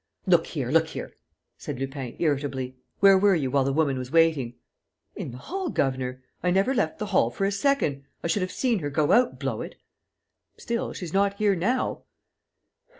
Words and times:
"Look 0.25 0.47
here, 0.47 0.71
look 0.71 0.87
here," 0.87 1.13
said 1.59 1.77
Lupin, 1.77 2.15
irritably. 2.17 2.75
"Where 3.01 3.19
were 3.19 3.35
you 3.35 3.51
while 3.51 3.63
the 3.65 3.71
woman 3.71 3.99
was 3.99 4.09
waiting?" 4.11 4.55
"In 5.15 5.29
the 5.29 5.37
hall, 5.37 5.69
governor! 5.69 6.23
I 6.41 6.49
never 6.49 6.73
left 6.73 6.97
the 6.97 7.05
hall 7.05 7.29
for 7.29 7.45
a 7.45 7.51
second! 7.51 8.03
I 8.23 8.27
should 8.27 8.41
have 8.41 8.51
seen 8.51 8.79
her 8.79 8.89
go 8.89 9.11
out, 9.11 9.37
blow 9.39 9.61
it!" 9.61 9.75
"Still, 10.57 10.91
she's 10.93 11.13
not 11.13 11.35
here 11.35 11.53
now...." 11.55 12.01